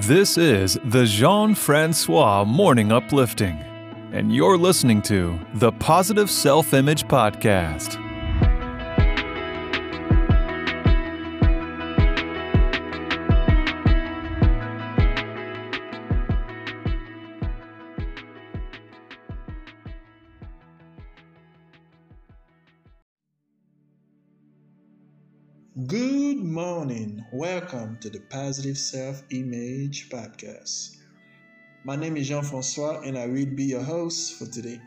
[0.00, 3.56] This is the Jean Francois Morning Uplifting,
[4.12, 8.05] and you're listening to the Positive Self Image Podcast.
[25.84, 27.22] Good morning.
[27.30, 30.96] Welcome to the Positive Self Image Podcast.
[31.84, 34.80] My name is Jean Francois, and I will be your host for today.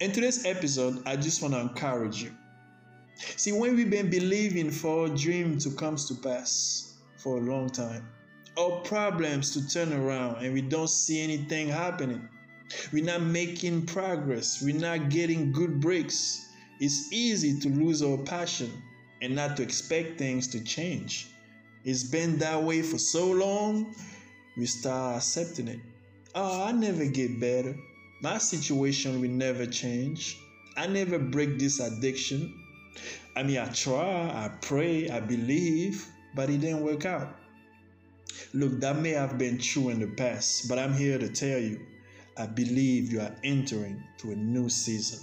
[0.00, 2.30] In today's episode, I just want to encourage you.
[3.36, 7.68] See, when we've been believing for a dream to come to pass for a long
[7.68, 8.08] time,
[8.56, 12.26] or problems to turn around, and we don't see anything happening,
[12.90, 16.48] we're not making progress, we're not getting good breaks,
[16.80, 18.72] it's easy to lose our passion
[19.22, 21.28] and not to expect things to change.
[21.84, 23.94] It's been that way for so long,
[24.56, 25.80] we start accepting it.
[26.34, 27.76] Oh, I never get better.
[28.20, 30.38] My situation will never change.
[30.76, 32.54] I never break this addiction.
[33.36, 37.36] I mean, I try, I pray, I believe, but it didn't work out.
[38.52, 41.80] Look, that may have been true in the past, but I'm here to tell you
[42.36, 45.18] I believe you are entering to a new season.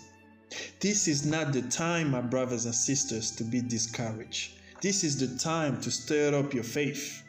[0.80, 4.60] This is not the time, my brothers and sisters, to be discouraged.
[4.82, 7.24] This is the time to stir up your faith.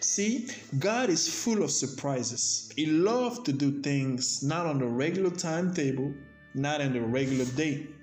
[0.00, 2.72] See, God is full of surprises.
[2.76, 6.14] He loves to do things not on the regular timetable,
[6.54, 7.94] not in the regular date,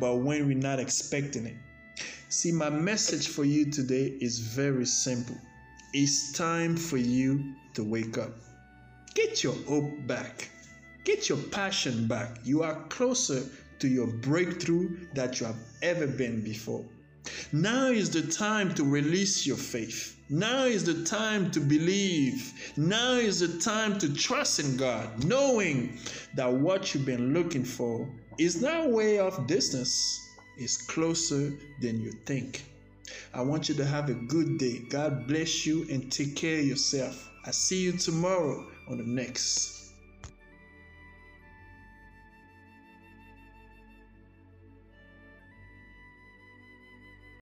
[0.00, 1.56] but when we're not expecting it.
[2.28, 5.36] See, my message for you today is very simple.
[5.92, 8.32] It's time for you to wake up.
[9.14, 10.48] Get your hope back.
[11.04, 12.38] Get your passion back.
[12.44, 13.42] You are closer
[13.82, 16.84] to your breakthrough that you have ever been before.
[17.52, 20.16] Now is the time to release your faith.
[20.30, 22.52] Now is the time to believe.
[22.76, 25.98] Now is the time to trust in God, knowing
[26.36, 28.08] that what you've been looking for
[28.38, 30.20] is not way off distance,
[30.56, 32.62] it's closer than you think.
[33.34, 34.78] I want you to have a good day.
[34.88, 37.28] God bless you and take care of yourself.
[37.44, 39.81] I see you tomorrow on the next